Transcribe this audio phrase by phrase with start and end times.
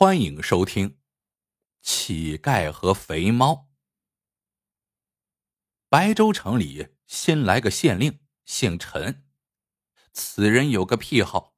[0.00, 0.90] 欢迎收听
[1.82, 3.52] 《乞丐和肥猫》。
[5.88, 9.26] 白州城里新来个县令，姓陈。
[10.12, 11.56] 此人有个癖好，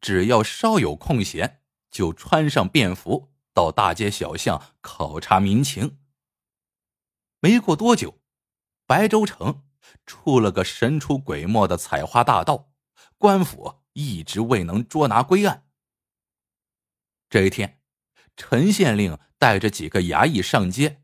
[0.00, 5.98] 只要稍有空闲，就穿上便服，到大街小巷考察民情。
[7.40, 8.20] 没过多久，
[8.86, 9.64] 白州城
[10.06, 12.72] 出了个神出鬼没的采花大盗，
[13.18, 15.66] 官府一直未能捉拿归案。
[17.28, 17.78] 这一天。
[18.36, 21.02] 陈县令带着几个衙役上街，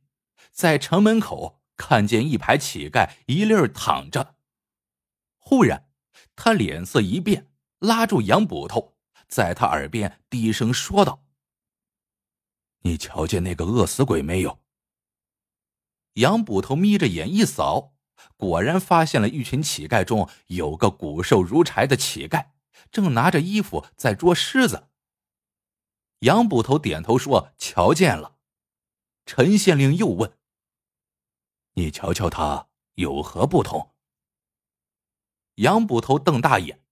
[0.51, 4.37] 在城门口看见一排乞丐一粒躺着。
[5.39, 5.89] 忽然，
[6.35, 8.97] 他脸色一变，拉住杨捕头，
[9.29, 11.25] 在他耳边低声说道
[12.83, 14.61] ：“你瞧见那个饿死鬼没有？”
[16.15, 17.95] 杨捕头眯着眼一扫，
[18.37, 22.47] 果然发现了一群乞丐中有个骨瘦如柴的乞丐，
[22.91, 24.89] 正拿着衣服在捉狮子。
[26.21, 28.37] 杨捕头点头说：“瞧见了。”
[29.27, 30.39] 陈县令又问
[31.75, 33.95] ：“你瞧瞧他有何不同？”
[35.57, 36.83] 杨捕头瞪大眼，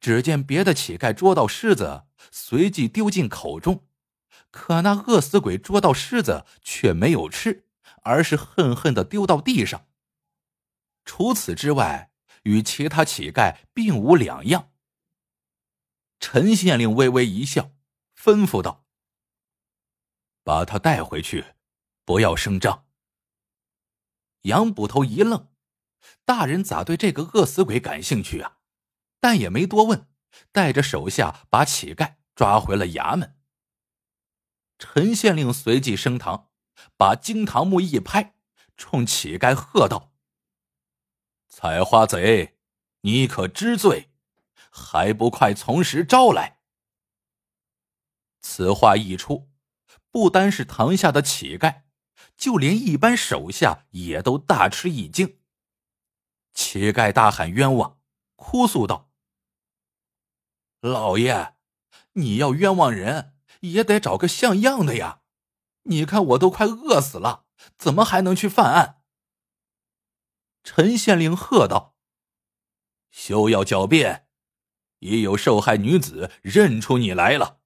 [0.00, 3.86] 只见别的乞丐捉到狮子，随即丢进口中，
[4.50, 7.68] 可那饿死鬼捉到狮子却没有吃，
[8.02, 9.86] 而是恨恨的丢到地上。
[11.04, 12.10] 除此之外，
[12.42, 14.72] 与其他乞丐并无两样。
[16.18, 17.70] 陈县令微微一笑。
[18.26, 18.84] 吩咐道
[20.42, 21.54] ：“把他带回去，
[22.04, 22.88] 不要声张。”
[24.42, 25.52] 杨捕头一愣
[26.26, 28.58] ：“大人咋对这个饿死鬼感兴趣啊？”
[29.20, 30.08] 但也没多问，
[30.50, 33.38] 带着手下把乞丐抓回了衙门。
[34.76, 36.50] 陈县令随即升堂，
[36.96, 38.34] 把惊堂木一拍，
[38.76, 40.12] 冲乞丐喝道
[41.46, 42.58] ：“采花贼，
[43.02, 44.10] 你可知罪？
[44.72, 46.54] 还不快从实招来！”
[48.48, 49.50] 此话一出，
[50.12, 51.82] 不单是堂下的乞丐，
[52.36, 55.40] 就连一般手下也都大吃一惊。
[56.54, 57.98] 乞丐大喊冤枉，
[58.36, 59.10] 哭诉道
[60.80, 61.56] ：“老爷，
[62.12, 65.22] 你要冤枉人，也得找个像样的呀！
[65.82, 67.46] 你看我都快饿死了，
[67.76, 69.02] 怎么还能去犯案？”
[70.62, 71.96] 陈县令喝道
[73.10, 74.28] ：“休要狡辩，
[75.00, 77.60] 已有受害女子认出你来了。”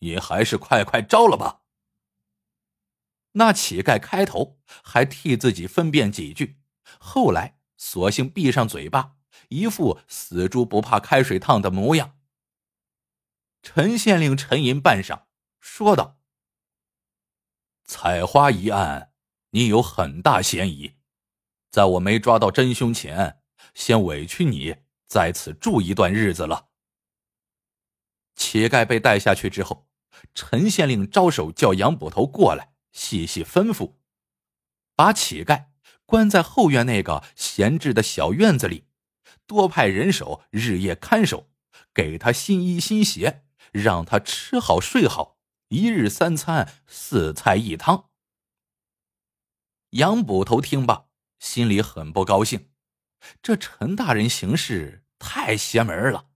[0.00, 1.62] 你还是快快招了吧。
[3.32, 6.60] 那乞丐开头还替自己分辨几句，
[6.98, 9.16] 后来索性闭上嘴巴，
[9.50, 12.18] 一副死猪不怕开水烫的模样。
[13.62, 15.26] 陈县令沉吟半晌，
[15.60, 16.18] 说道
[17.84, 19.12] ：“采花一案，
[19.50, 20.96] 你有很大嫌疑，
[21.70, 23.42] 在我没抓到真凶前，
[23.74, 26.70] 先委屈你在此住一段日子了。”
[28.34, 29.89] 乞丐被带下去之后。
[30.34, 33.94] 陈县令招手叫杨捕头过来，细细吩咐，
[34.94, 35.66] 把乞丐
[36.04, 38.86] 关在后院那个闲置的小院子里，
[39.46, 41.50] 多派人手日夜看守，
[41.94, 45.38] 给他新衣新鞋，让他吃好睡好，
[45.68, 48.10] 一日三餐，四菜一汤。
[49.90, 51.06] 杨捕头听罢，
[51.38, 52.70] 心里很不高兴，
[53.42, 56.28] 这陈大人行事太邪门了。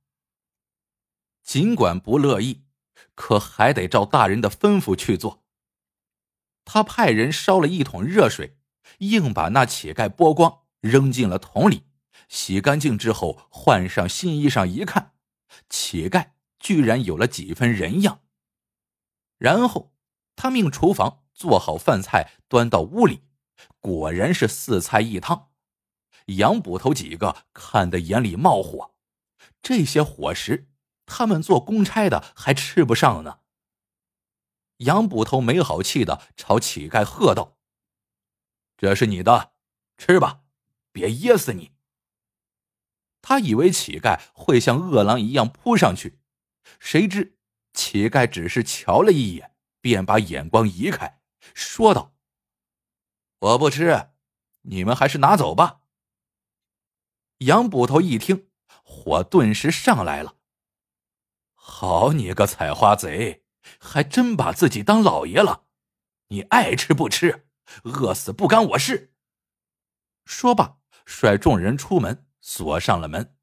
[1.42, 2.64] 尽管不乐意。
[3.14, 5.44] 可还得照大人的吩咐去做。
[6.64, 8.56] 他派人烧了一桶热水，
[8.98, 11.84] 硬把那乞丐剥光，扔进了桶里，
[12.28, 15.12] 洗干净之后换上新衣裳，一看，
[15.68, 18.22] 乞丐居然有了几分人样。
[19.38, 19.94] 然后
[20.36, 23.24] 他命厨房做好饭菜，端到屋里，
[23.80, 25.50] 果然是四菜一汤。
[26.26, 28.94] 杨捕头几个看得眼里冒火，
[29.60, 30.70] 这些伙食。
[31.06, 33.40] 他们做公差的还吃不上呢。
[34.78, 37.56] 杨捕头没好气的朝乞丐喝道
[38.76, 39.52] ：“这是你的，
[39.96, 40.40] 吃吧，
[40.90, 41.72] 别噎死你。”
[43.22, 46.18] 他以为乞丐会像饿狼一样扑上去，
[46.78, 47.38] 谁知
[47.72, 51.20] 乞丐只是瞧了一眼，便把眼光移开，
[51.54, 52.14] 说道
[53.38, 54.10] ：“我不吃，
[54.62, 55.80] 你们还是拿走吧。”
[57.38, 58.50] 杨捕头一听，
[58.82, 60.36] 火顿时上来了。
[61.66, 63.42] 好你个采花贼，
[63.80, 65.64] 还真把自己当老爷了！
[66.28, 67.46] 你爱吃不吃，
[67.84, 69.14] 饿死不干我事。
[70.26, 70.76] 说罢，
[71.06, 73.38] 率众人出门，锁上了门。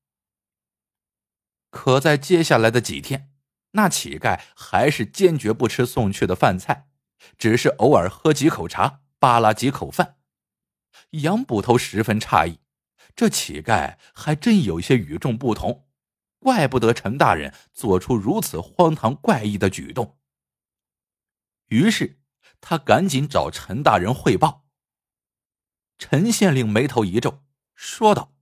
[1.72, 3.34] 可在接下来的几天，
[3.72, 6.90] 那乞丐还是坚决不吃送去的饭菜，
[7.40, 10.20] 只是偶尔喝几口茶，扒拉几口饭。
[11.10, 12.60] 杨捕头十分诧异，
[13.16, 15.88] 这乞丐还真有些与众不同。
[16.42, 20.18] 怪不得陈大人做出如此荒唐怪异的举动。
[21.68, 22.20] 于是
[22.60, 24.66] 他赶紧找陈大人汇报。
[26.00, 27.44] 陈县令眉头一皱，
[27.76, 28.34] 说道：“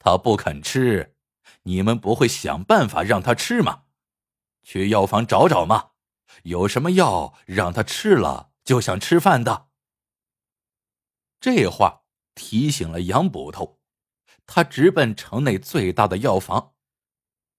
[0.00, 1.14] 他不肯吃，
[1.62, 3.84] 你们不会想办法让他吃吗？
[4.64, 5.92] 去药房找找嘛，
[6.42, 9.68] 有什么药让他吃了就想吃饭的？”
[11.38, 12.02] 这话
[12.34, 13.80] 提醒了杨捕头，
[14.46, 16.71] 他直奔城内最大的药房。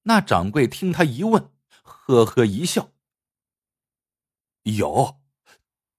[0.04, 1.52] 那掌柜听他一问，
[1.82, 2.92] 呵呵一笑
[4.64, 5.22] ：“有，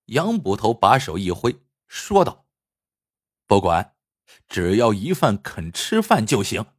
[0.05, 2.45] 杨捕头把手一挥，说道
[3.47, 3.95] ：“不管，
[4.47, 6.73] 只要一饭肯吃饭就行。”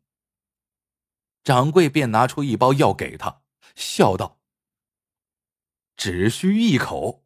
[1.43, 3.43] 掌柜便拿出一包药给他，
[3.75, 4.41] 笑道
[5.97, 7.25] ：“只需一口，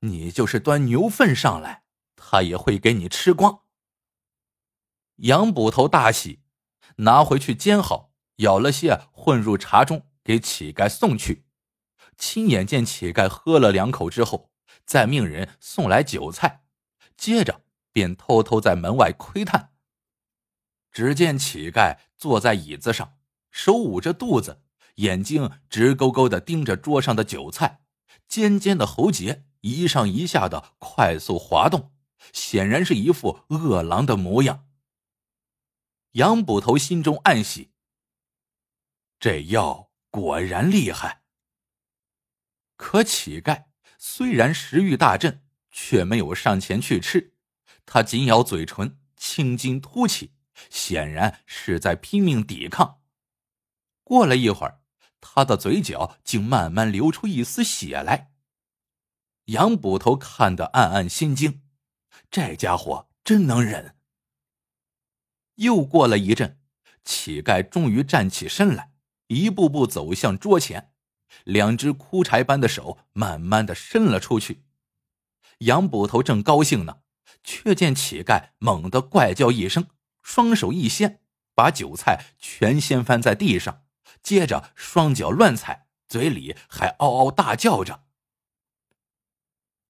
[0.00, 1.84] 你就是端牛粪上来，
[2.16, 3.64] 他也会给你吃光。”
[5.18, 6.42] 杨捕头大喜，
[6.98, 11.44] 拿回去煎好，舀了些混入茶中，给乞丐送去。
[12.16, 14.52] 亲眼见乞丐喝了两口之后，
[14.86, 16.62] 再命人送来酒菜，
[17.16, 17.62] 接着
[17.92, 19.72] 便偷偷在门外窥探。
[20.92, 23.14] 只见乞丐坐在椅子上，
[23.50, 24.62] 手捂着肚子，
[24.96, 27.80] 眼睛直勾勾的盯着桌上的酒菜，
[28.28, 31.92] 尖尖的喉结一上一下的快速滑动，
[32.32, 34.66] 显然是一副饿狼的模样。
[36.18, 37.70] 杨捕头心中暗喜。
[39.20, 41.22] 这药果然厉害。
[42.76, 43.66] 可乞丐
[43.98, 47.34] 虽然食欲大振，却没有上前去吃，
[47.86, 50.34] 他紧咬嘴唇，青筋凸起，
[50.70, 53.00] 显然是在拼命抵抗。
[54.02, 54.80] 过了一会儿，
[55.20, 58.32] 他的嘴角竟慢慢流出一丝血来。
[59.44, 61.62] 杨捕头看得暗暗心惊，
[62.28, 63.94] 这家伙真能忍。
[65.58, 66.60] 又过了一阵，
[67.04, 68.92] 乞丐终于站起身来，
[69.26, 70.92] 一步步走向桌前，
[71.44, 74.64] 两只枯柴般的手慢慢的伸了出去。
[75.58, 76.98] 杨捕头正高兴呢，
[77.42, 79.88] 却见乞丐猛地怪叫一声，
[80.22, 81.20] 双手一掀，
[81.56, 83.82] 把酒菜全掀翻在地上，
[84.22, 88.04] 接着双脚乱踩，嘴里还嗷嗷大叫着。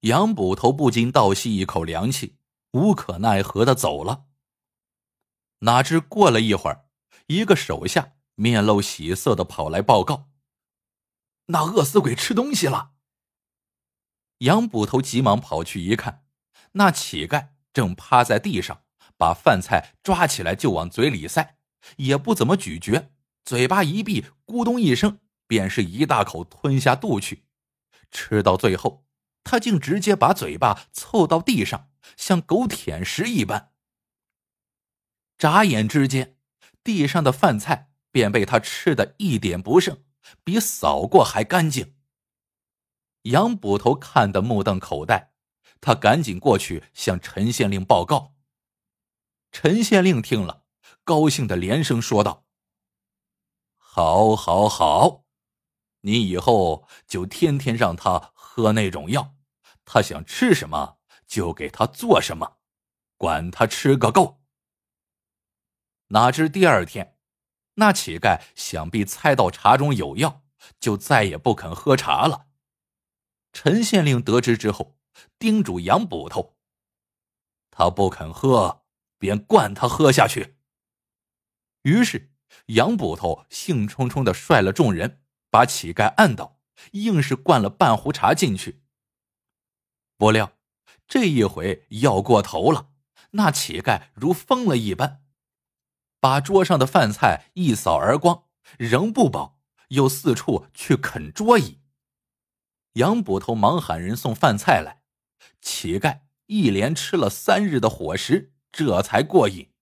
[0.01, 2.37] 杨捕头不禁倒吸一口凉气，
[2.71, 4.28] 无可奈何的走了。
[5.61, 6.87] 哪知过了一会儿，
[7.27, 10.29] 一个手下面露喜色的跑来报告
[11.47, 12.93] ：“那饿死鬼吃东西了。”
[14.39, 16.25] 杨捕头急忙跑去一看，
[16.73, 18.85] 那乞丐正趴在地上，
[19.17, 21.57] 把饭菜抓起来就往嘴里塞，
[21.97, 23.11] 也不怎么咀嚼，
[23.45, 25.19] 嘴巴一闭，咕咚一声，
[25.49, 27.45] 便是一大口吞下肚去。
[28.13, 29.05] 吃到最后，
[29.43, 33.73] 他竟直接把嘴巴凑到地上，像狗舔食一般。
[35.39, 36.37] 眨眼之间，
[36.83, 40.03] 地上的饭菜便被他吃的一点不剩，
[40.43, 41.95] 比扫过还干净。
[43.23, 45.33] 杨捕头看得目瞪口呆，
[45.81, 48.35] 他赶紧过去向陈县令报告。
[49.53, 50.65] 陈县令听了，
[51.05, 52.47] 高兴的连声说道
[53.79, 55.25] ：“好，好，好！
[56.01, 59.35] 你以后就天天让他喝那种药，
[59.85, 62.59] 他想吃什么就给他做什么，
[63.17, 64.37] 管他吃个够。”
[66.09, 67.17] 哪知第二天，
[67.75, 70.43] 那乞丐想必猜到茶中有药，
[70.81, 72.47] 就再也不肯喝茶了。
[73.53, 74.97] 陈县令得知之后，
[75.39, 76.57] 叮嘱杨捕头
[77.71, 78.85] ：“他不肯喝，
[79.19, 80.57] 便灌他喝下去。”
[81.83, 82.33] 于是
[82.67, 86.61] 杨捕头兴冲冲的率了众人，把乞丐按倒，
[86.93, 88.83] 硬是灌了半壶茶进去。
[90.17, 90.53] 不料
[91.07, 92.91] 这一回药过头了，
[93.33, 95.25] 那乞丐如疯了一般。
[96.21, 98.45] 把桌上的饭菜一扫而光，
[98.77, 101.81] 仍不饱，又四处去啃桌椅。
[102.95, 105.03] 杨捕头忙喊人送饭菜来，
[105.61, 109.73] 乞丐一连吃了三日的伙食，这才过瘾。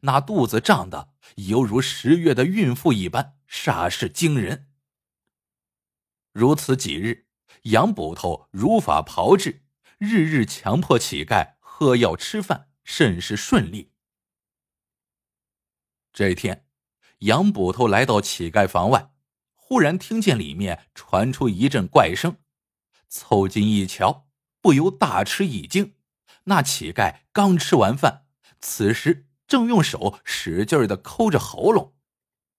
[0.00, 4.68] 那肚子胀得犹如十月的孕妇一般，煞是惊人。
[6.32, 7.28] 如此几日，
[7.62, 9.64] 杨捕头如法炮制，
[9.98, 13.93] 日日强迫乞丐喝药吃饭，甚是顺利。
[16.14, 16.64] 这一天，
[17.18, 19.10] 杨捕头来到乞丐房外，
[19.56, 22.36] 忽然听见里面传出一阵怪声，
[23.08, 24.28] 凑近一瞧，
[24.60, 25.96] 不由大吃一惊。
[26.44, 28.26] 那乞丐刚吃完饭，
[28.60, 31.96] 此时正用手使劲的抠着喉咙，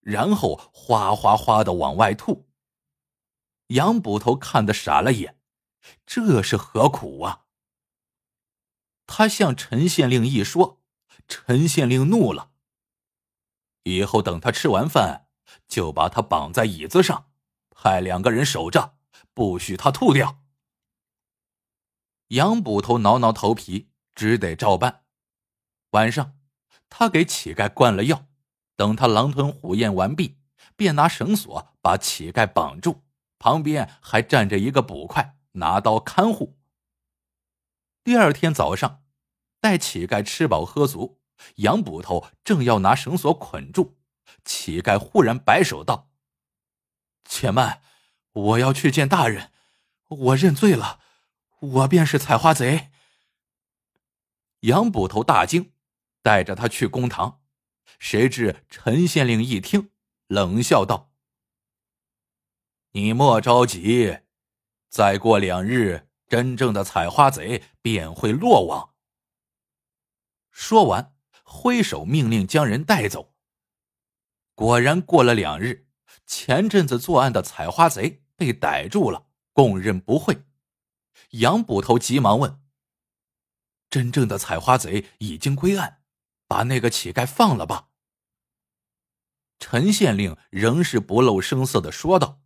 [0.02, 2.50] 然后哗哗哗的往外吐。
[3.68, 5.40] 杨捕头看得傻了眼，
[6.06, 7.46] 这是何苦啊？
[9.08, 10.82] 他向陈县令一说，
[11.30, 12.52] 陈县令怒了。
[13.86, 15.28] 以后等他吃完饭，
[15.68, 17.30] 就把他绑在椅子上，
[17.70, 18.98] 派两个人守着，
[19.34, 20.42] 不许他吐掉。
[22.30, 25.04] 杨捕头挠挠头皮，只得照办。
[25.92, 26.36] 晚上，
[26.90, 28.26] 他给乞丐灌了药，
[28.76, 30.40] 等他狼吞虎咽完毕，
[30.76, 33.04] 便拿绳索把乞丐绑住，
[33.38, 36.58] 旁边还站着一个捕快，拿刀看护。
[38.04, 39.04] 第二天早上，
[39.62, 41.22] 待乞丐吃饱喝足，
[41.56, 43.98] 杨捕头正要拿绳索捆住，
[44.44, 46.10] 乞丐忽然摆手道
[47.26, 47.82] ：“且慢，
[48.32, 49.52] 我要去见大人，
[50.08, 51.00] 我认罪了，
[51.60, 52.92] 我便是采花贼。”
[54.62, 55.74] 杨捕头大惊，
[56.22, 57.42] 带着他去公堂。
[58.00, 59.92] 谁知陈县令一听，
[60.28, 61.12] 冷笑道
[62.92, 64.20] ：“你莫着急，
[64.90, 68.96] 再过两日。”真正的采花贼便会落网。
[70.50, 71.15] 说完，
[71.46, 73.34] 挥手命令将人带走。
[74.54, 75.88] 果然，过了两日，
[76.26, 80.46] 前阵子作案的采花贼被逮住了，供认不讳。
[81.30, 82.62] 杨捕头急忙问
[83.90, 86.02] ：“真正的采花贼已经归案，
[86.48, 87.90] 把那个乞丐放了吧？”
[89.60, 92.42] 陈县令仍是不露声色的说道：“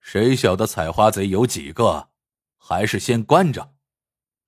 [0.00, 2.10] 谁晓得采花贼有几个？”
[2.64, 3.74] 还是先关着，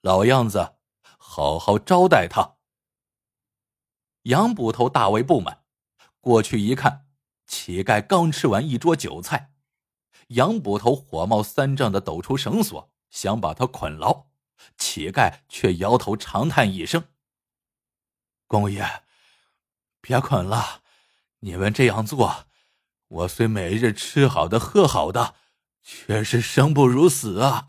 [0.01, 0.77] 老样子，
[1.19, 2.54] 好好招待他。
[4.25, 5.65] 杨捕头大为不满，
[6.21, 7.07] 过去一看，
[7.47, 9.53] 乞丐刚吃完一桌酒菜。
[10.29, 14.29] 杨捕头火冒三丈的抖出绳索，想把他捆牢，
[14.79, 17.05] 乞丐却摇头长叹一声
[18.49, 19.03] ：“公爷，
[20.01, 20.81] 别捆了，
[21.41, 22.47] 你们这样做，
[23.09, 25.35] 我虽每日吃好的喝好的，
[25.83, 27.69] 却是生不如死啊。”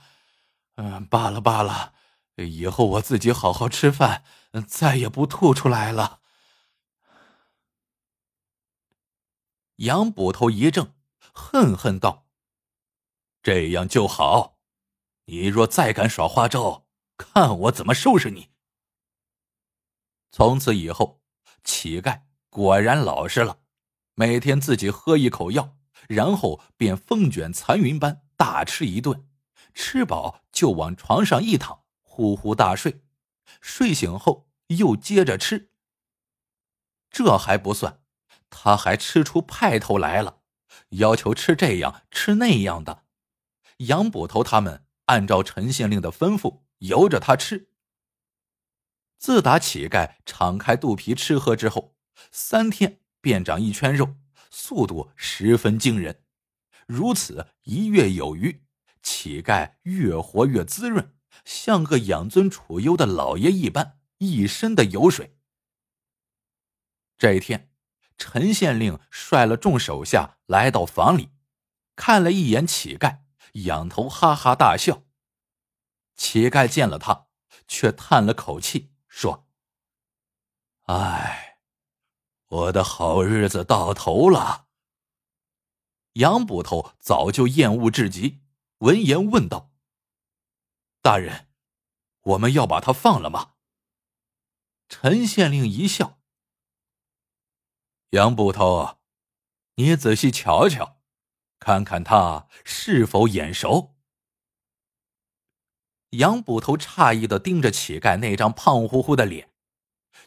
[0.76, 1.94] 嗯，罢了罢了，
[2.38, 4.24] 以后我自己好好吃饭，
[4.66, 6.22] 再也不吐出来了。
[9.78, 10.94] 杨捕头一怔，
[11.34, 12.28] 恨恨道
[13.44, 14.60] ：“这样就好，
[15.26, 18.50] 你若再敢耍花招，看我怎么收拾你。”
[20.32, 21.22] 从此以后，
[21.64, 23.60] 乞丐果然老实了，
[24.14, 25.78] 每天自己喝一口药，
[26.08, 29.30] 然后便风卷残云般大吃一顿。
[29.74, 33.04] 吃饱就往床上一躺，呼呼大睡。
[33.60, 35.72] 睡醒后又接着吃。
[37.10, 38.02] 这还不算，
[38.50, 40.42] 他还吃出派头来了，
[40.90, 43.04] 要求吃这样吃那样的。
[43.78, 47.70] 杨捕头他们按照陈县令的吩咐，由着他吃。
[49.18, 51.96] 自打乞丐敞开肚皮吃喝之后，
[52.32, 54.16] 三天便长一圈肉，
[54.50, 56.24] 速度十分惊人。
[56.86, 58.64] 如此一月有余。
[59.02, 65.38] 乞丐越活越滋润，像个养尊处优的老爷一般，一身的油水。
[67.16, 67.70] 这一天，
[68.18, 71.32] 陈县令率了众手下来到房里，
[71.96, 73.20] 看了一眼乞丐，
[73.66, 75.04] 仰头哈哈大笑。
[76.16, 77.28] 乞丐见了他，
[77.68, 79.48] 却叹了口气，说
[80.88, 81.60] ：“唉，
[82.48, 84.68] 我的好日子到头了。”
[86.14, 88.42] 杨捕头早就厌恶至极。
[88.80, 89.72] 闻言问道
[91.02, 91.50] ：“大人，
[92.22, 93.56] 我们要把他放了吗？”
[94.88, 96.15] 陈县令一笑
[98.16, 99.00] ：“杨捕头，
[99.76, 101.02] 你仔细瞧瞧，
[101.60, 103.94] 看看他是否眼熟。”
[106.12, 109.50] 杨捕头诧异的盯着乞丐那张胖乎乎的脸，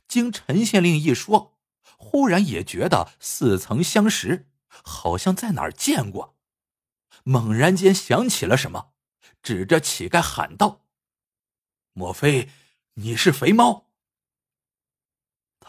[0.06, 1.58] 经陈县令一说，
[1.96, 6.36] 忽然也觉得似曾相识，好像在哪儿见过。
[7.24, 8.92] 猛然间想起了什么，
[9.42, 10.82] 指着乞丐喊道
[11.94, 12.50] ：“莫非
[12.96, 13.86] 你是肥猫？”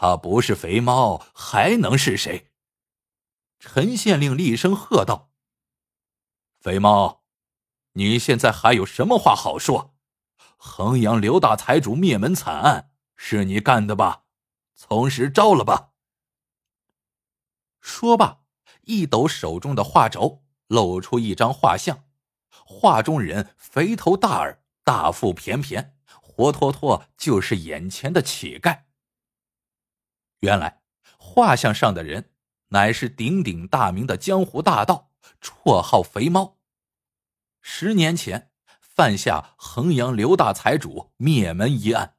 [0.00, 2.52] 他不是肥猫，还能是谁？
[3.58, 5.28] 陈县令厉声喝道
[6.58, 7.20] ：“肥猫，
[7.92, 9.94] 你现在还有什么话好说？
[10.56, 14.22] 衡阳刘大财主灭门惨案是你干的吧？
[14.74, 15.90] 从实招了吧！”
[17.82, 18.40] 说罢，
[18.84, 20.42] 一抖手中的画轴。
[20.68, 22.04] 露出一张画像，
[22.48, 28.84] 画中人肥头大耳、大腹便便，活脱脱就是眼前的乞丐。
[30.40, 30.82] 原来
[31.18, 32.30] 画像上的人
[32.68, 36.58] 乃是鼎鼎大名的江湖大盗，绰号肥猫。
[37.60, 42.14] 十年前犯下衡阳刘大财主灭门一案，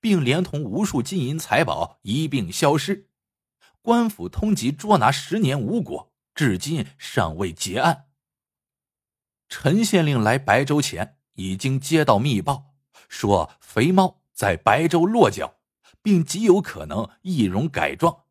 [0.00, 3.08] 并连同无数金银财宝一并消失，
[3.82, 6.12] 官府通缉捉拿十年无果。
[6.34, 8.06] 至今尚未结案。
[9.48, 12.76] 陈县令来白州前已经接到密报，
[13.08, 15.57] 说肥猫在白州落脚，
[16.08, 18.24] 并极有可能易容改装。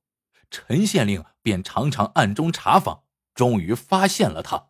[0.49, 3.03] 陈县令便常常暗中查访，
[3.35, 4.69] 终于发现了他，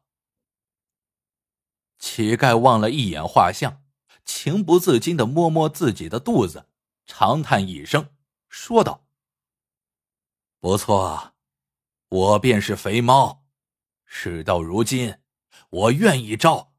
[1.97, 3.81] 乞丐望了一眼画像，
[4.25, 6.67] 情不自禁的摸摸自己的肚子，
[7.05, 8.09] 长叹一声，
[8.49, 9.07] 说道
[10.59, 11.33] ：“不错，
[12.09, 13.45] 我便是肥猫。
[14.03, 15.19] 事到如今，
[15.69, 16.73] 我愿意招。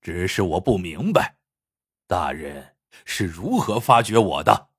[0.00, 1.38] 只是我不明白，
[2.08, 4.69] 大人是如何发觉我的？”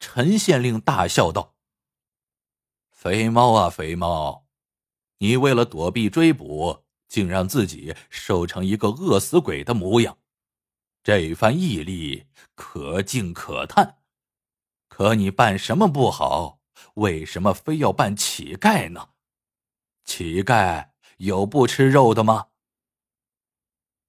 [0.00, 1.56] 陈县令大笑道
[2.90, 4.46] ：“肥猫啊，肥猫，
[5.18, 10.18] 你为了躲避追捕，竟让自己瘦成一个饿死鬼的模样，
[11.02, 13.98] 这番毅力可敬可叹。
[14.88, 16.60] 可你办什么不好？
[16.94, 19.10] 为什么非要扮乞丐呢？
[20.04, 22.48] 乞丐有不吃肉的吗？”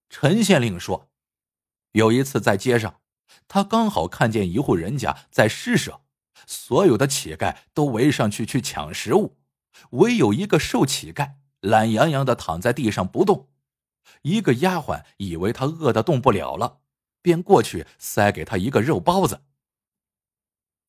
[0.10, 1.10] 陈县令说
[1.94, 2.99] ：“有一次在街上。”
[3.48, 6.02] 他刚好看见一户人家在施舍，
[6.46, 9.38] 所有的乞丐都围上去去抢食物，
[9.92, 13.50] 唯有一个瘦乞丐懒洋洋的躺在地上不动。
[14.24, 16.80] 一个丫鬟以为他饿得动不了了，
[17.22, 19.42] 便过去塞给他一个肉包子。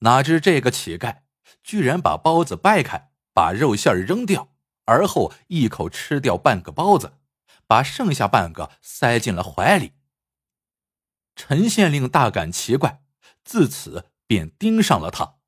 [0.00, 1.18] 哪知这个乞丐
[1.62, 4.48] 居然把包子掰开，把肉馅扔掉，
[4.86, 7.12] 而后一口吃掉半个包子，
[7.66, 9.92] 把剩下半个塞进了怀里。
[11.42, 13.02] 陈县令大感奇怪，
[13.44, 15.38] 自此便盯上了他。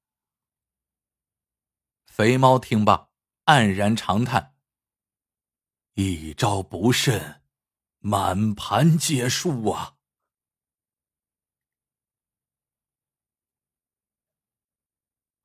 [2.07, 3.11] 肥猫听罢，
[3.45, 4.57] 黯然长叹
[5.93, 7.43] ：“一招不慎，
[7.99, 9.99] 满盘皆输啊！”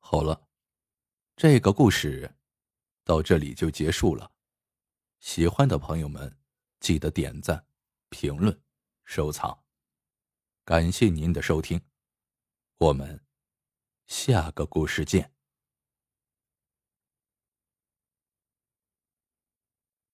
[0.00, 0.48] 好了，
[1.36, 2.38] 这个故事
[3.04, 4.32] 到这里就结束了。
[5.20, 6.38] 喜欢的朋友们，
[6.80, 7.66] 记得点赞、
[8.08, 8.62] 评论、
[9.04, 9.66] 收藏。
[10.68, 11.80] 感谢您的收听，
[12.76, 13.22] 我们
[14.06, 15.37] 下个故事见。